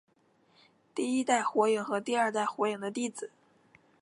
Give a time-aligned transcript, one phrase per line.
[0.95, 3.29] 第一代火影和第二代火影的弟子。